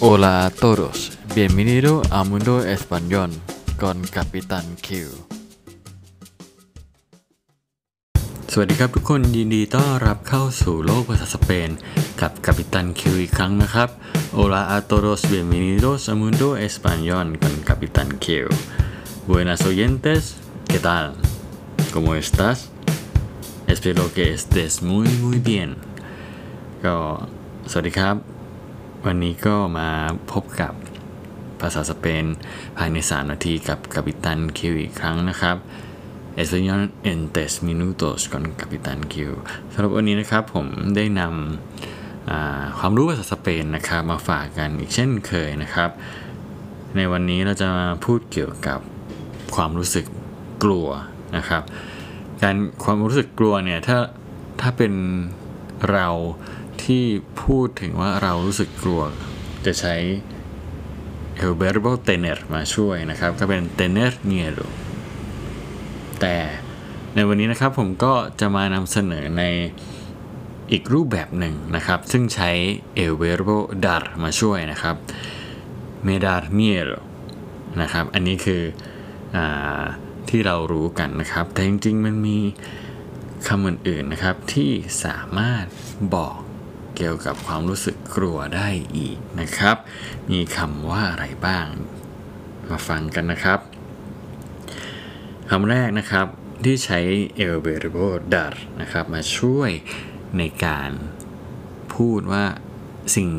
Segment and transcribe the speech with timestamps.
[0.00, 0.96] Hola a todos,
[1.34, 3.30] bienvenido a Mundo Español
[3.80, 4.88] con Capitán Q
[8.52, 11.70] สวัสดีครับทุกคนยินดีต้อนรับเข้าสู่โลกภาษาสเปน
[12.20, 13.88] กับกัปตันคิวอีกครั้งนะครับ
[14.38, 18.26] Hola a todos, bienvenidos a Mundo Español con Capitán Q
[19.30, 20.20] Buenas oyentes,
[20.70, 21.04] ¿qué tal?
[21.94, 22.56] ¿Cómo estás?
[23.72, 25.68] Espero que estés muy muy bien
[26.84, 26.94] ก็
[27.70, 28.35] สวัสดีครับ
[29.07, 29.89] วันนี้ก็มา
[30.31, 30.73] พบกับ
[31.61, 32.25] ภาษาสเปน
[32.77, 35.55] ภายใน 3 นาทีกับกัปตันคิวอีกครั้งนะครับ
[36.41, 36.81] Español
[37.11, 39.15] en tres minutos con Capitán Q
[39.71, 45.89] สำหรับวันนี้นะครับผมได้นำความรู้ภาษาสเปนนะครับมาฝากกันอีกเช่นเคยนะครับ
[46.95, 48.79] ในวันนี้เราจะมาพูดเกี่ยวกับ
[49.55, 50.05] ความรู้สึก
[50.63, 50.87] กลัว
[51.37, 51.63] นะครับ
[52.43, 53.97] การความรู้สึกกลัวเนี่ยถ้า
[54.61, 54.93] ถ้าเป็น
[55.91, 56.07] เรา
[56.87, 57.05] ที่
[57.43, 59.01] พูดถึงว่าเรารู้สึกกลัว
[59.65, 59.95] จะใช้
[61.43, 64.67] el verbo tener มาช่วยนะครับ ก็เป็น tener miedo
[66.21, 66.35] แต่
[67.15, 69.43] ในวันนี้นะครับผมก็จะมานำเสนอใน
[70.71, 72.51] อีกรูปแบบหนึ่งนะครับ ซึ่งใช้
[73.03, 74.95] el verbo dar มาช่วยนะครับ
[76.05, 76.99] me dar miedo
[77.81, 78.63] นะครับ อันนี้คือ
[79.35, 79.37] อ
[80.29, 82.37] ที่เรารู้กันนะครับ แต่จริงๆ มันมี
[83.47, 84.71] คำอื่นๆนะครับที่
[85.05, 85.65] สามารถ
[86.15, 86.37] บอก
[86.97, 88.67] เกี่ยวกับความรู้สึกกลัวได้
[88.97, 89.77] อีกนะครับ
[90.31, 91.65] มีคำว่าอะไรบ้าง
[92.69, 93.59] มาฟังกันนะครับ
[95.49, 96.27] คำแรกนะครับ
[96.65, 96.99] ที่ใช้
[97.43, 99.69] el verbo dar นะครับ มาช่วย
[100.37, 100.91] ในการ
[101.95, 102.43] พูดว่า
[103.15, 103.29] สิ่ง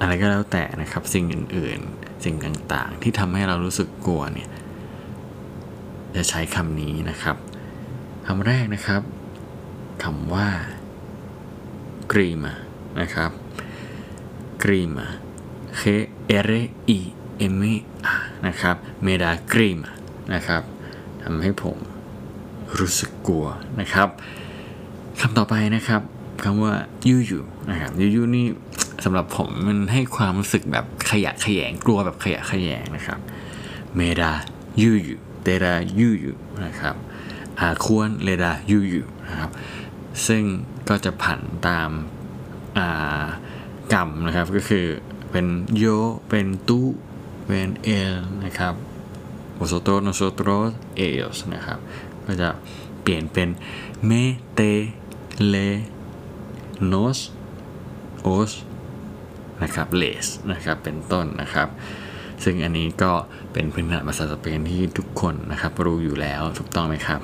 [0.00, 4.48] อะไรก็แล้วแต่นะครับ สิ่งอื่นๆ สิ่งต่างๆ ที่ทำให้เรารู้สึกกลัวเนี่ย
[6.16, 7.36] จะใช้คำนี้นะครับ
[8.26, 9.02] คำแรกนะครับ
[10.04, 10.48] คำว่า
[12.12, 12.52] grima
[13.00, 13.30] นะครับ
[14.62, 15.06] grima
[15.80, 15.82] g
[16.50, 16.52] r
[16.96, 16.98] i
[17.60, 17.72] m a
[18.46, 19.90] นะครับ me da grima
[20.34, 20.62] นะครับ
[21.22, 21.78] ทำให้ผม
[22.78, 23.46] รู้สึกกลัว
[23.80, 24.08] นะครับ
[25.20, 26.02] คำต่อไปนะครับ
[26.44, 26.74] คำว่า
[27.08, 28.46] yuyu นะครับ yuyu นี่
[29.04, 33.18] สำหรับผมมันให้ความรู้สึกแบบขยะแขยงกลัวแบบขยะแขยงนะครับ
[33.96, 34.32] me da yuyu
[34.82, 36.32] te da yuyu
[36.64, 36.94] นะครับ
[37.60, 39.50] a él le da yuyu นะครับ
[40.26, 40.42] ซึ่ง
[40.88, 41.90] ก็จะผันตาม
[43.92, 44.86] กรรมนะครับ ก็คือ
[45.30, 45.84] เป็น yo
[46.28, 46.80] เป็น tú
[47.46, 48.74] เป็น él นะครับ
[49.58, 50.68] vosotros nosotros
[51.06, 51.78] ellos นะครับ
[52.26, 52.48] ก็จะ
[53.02, 53.48] เปลี่ยนเป็น
[54.08, 54.22] me
[54.58, 54.72] te
[55.52, 55.68] le
[56.92, 57.18] nos
[58.34, 58.52] os
[59.62, 61.68] นะครับ les นะครับ เป็นต้นนะครับ
[62.44, 63.12] ซึ่งอันนี้ก็
[63.52, 67.20] เป็นพื้นฐานภาษาสเปนที่ทุกคนนะครับ รู้อยู่แล้วถูกต้องไหมครับ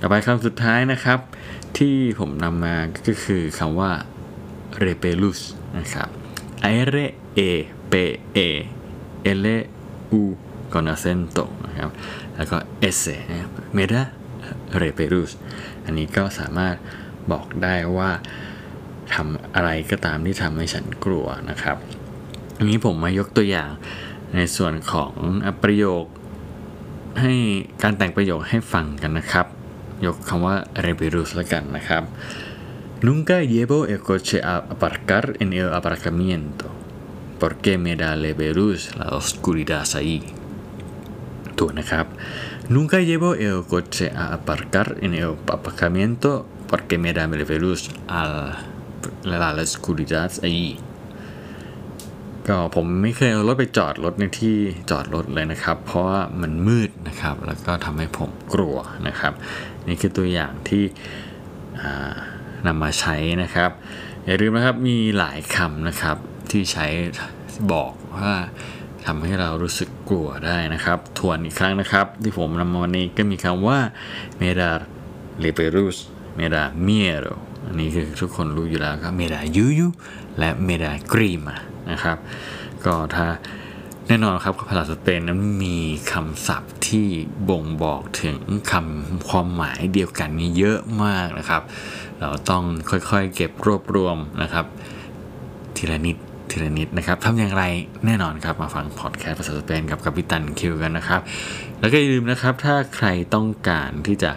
[0.00, 1.18] ต่อไปคำสุดท้ายนะครับ
[1.78, 2.76] ที่ผมนำมา
[3.06, 3.90] ก็คือคำว่า
[4.84, 5.40] repelus
[5.78, 6.08] นะครับ
[6.88, 6.94] R
[7.48, 7.50] E
[7.92, 7.94] P
[8.46, 8.48] E
[9.44, 9.46] L
[10.20, 10.22] U
[10.72, 11.90] ก่อน acento นะครับ
[12.36, 12.56] แล้วก็
[12.96, 12.98] S
[13.74, 14.02] เมดา
[14.76, 15.30] เรเปรุส
[15.84, 16.76] อันนี้ก็สามารถ
[17.32, 18.10] บอกได้ว่า
[19.14, 21.76] ทำอะไรก็ตามที่ทำให้ฉันกลัวนะครับ
[22.58, 23.70] อันนี้ผมมายกตัวอย่าง
[24.34, 25.12] ในส่วนของ
[25.62, 26.04] ประโยค
[27.20, 27.32] ให้
[27.82, 29.46] การแต่งประโยคให้ฟังกันนะครับ
[30.05, 30.55] ยกคำว่า
[30.85, 32.03] reperus แล้วกันนะครับ
[33.07, 36.65] Nunca llevo el coche a aparcar en el aparcamiento
[37.41, 40.17] porque me da leverus la oscuridad ahí
[41.59, 42.05] ตัวนะครับ
[42.75, 46.29] Nunca llevo el coche a aparcar en el aparcamiento
[46.69, 47.81] porque me da leverus
[48.19, 48.21] a
[49.31, 50.65] la oscuridad ahí
[52.48, 54.56] ก็ผมไม่เคยเอารถไปจอดรถในที่
[54.90, 58.76] จอดรถเลยนะครับ เพราะว่ามันมืดนะครับ แล้วก็ทำให้ผมกลัว
[59.06, 59.32] นะครับ
[59.88, 60.84] นี่คือตัวอย่างที่
[62.66, 63.70] นำมาใช้นะครับ
[64.24, 66.16] อย่าลืมนะครับมีหลายคำนะครับ
[66.50, 66.86] ที่ใช้
[67.72, 68.32] บอกว่า
[69.06, 73.78] ทำให้เรารู้สึกกลัวได้นะครับทวนอีกครั้งนะครับ ที่ผมนำมาวันนี้ก็มีคำว่า
[74.40, 74.70] me da
[75.42, 75.96] leperus
[76.38, 77.34] me da miedo
[77.66, 79.88] อันนี้คือทุกคนรู้อยู่แล้วครับ me da yuyu
[80.38, 81.56] และ me da grima
[81.90, 82.16] นะครับ
[82.84, 83.26] ก็ถ้า
[84.08, 85.78] แน่นอนครับภาษาสเปนนั้นมี
[86.12, 87.06] คำศัพท์ที่
[87.48, 88.38] บ่งบอกถึง
[88.72, 91.62] คำความหมายเดียวกันนี้เยอะมากนะครับ
[92.20, 94.66] เราต้องค่อยๆเก็บรวบรวมนะครับ
[95.76, 96.16] ทีละนิด
[96.50, 97.64] ทีละนิดนะครับทำอย่างไร
[98.06, 101.20] แน่นอนครับมาฟังพอดแคสต์ภาษาสเปนกับกัปตันคิวกันนะครับ
[101.80, 104.32] แล้วก็อย่าลืมนะครับถ้าใครต้องการที่จะ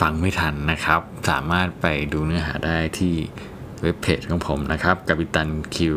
[0.00, 3.14] ฟังไม่ทันนะครับ สามารถไปดูเนื้อหาได้ที่
[3.82, 5.96] เว็บเพจของผมนะครับกัปตันคิว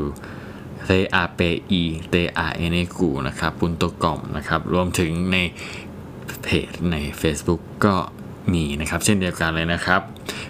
[0.90, 0.92] t
[1.22, 1.42] a p
[1.82, 1.84] i
[2.14, 2.16] t
[2.46, 5.38] a n e กูนะครับปุนโตกอมนะครับ รวมถึงใน
[6.44, 7.96] เพจใน Facebook ก็
[8.54, 10.02] มีนะครับ เช่นเดียวกันเลยนะครับ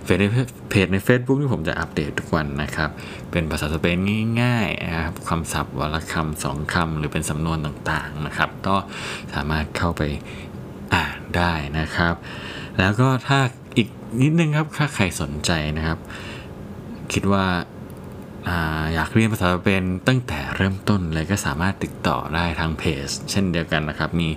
[0.04, 0.26] เพจใน
[0.70, 2.90] เพจใน Facebook ที่ผมจะอัปเดตทุกวันนะครับ
[3.32, 3.98] เป็นภาษาสเปน
[4.42, 8.76] ง่ายๆนะครับคำศัพท์วลคำสองคำหรือเป็นสำนวนต่างๆนะครับ ก็
[9.34, 10.02] สามารถเข้าไป
[10.96, 12.16] อ่านได้นะครับ
[12.80, 13.40] แล้วก็ถ้า
[13.78, 13.88] อีก
[14.22, 16.00] นิดนึงครับถ้าใครสนใจนะครับ
[17.14, 17.46] คิดว่า
[18.94, 24.30] อยากเรียนภาษาสเปนตั้งแต่เริ่มต้นเลยก็สามารถติดต่อได้ทางเพจ เช่นเดียวกันนะครับ มี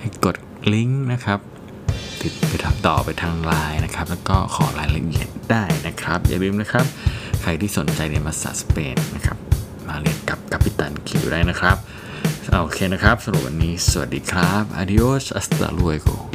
[0.00, 0.36] ให้กด
[0.72, 1.40] ลิงก์นะครับ
[2.22, 6.86] ติดไปทับต่อไปทางไลน์นะครับ แล้วก็ขอรายละเอียดได้นะครับ อย่าลืมนะครับ
[7.42, 9.38] ใครที่สนใจเรียนภาษาสเปนนะครับ
[9.88, 11.76] มาเรียนกับกัปตันคิวได้นะครับ
[12.60, 16.31] โอเคนะครับสำหรับวันนี้สวัสดีครับ adios hasta luego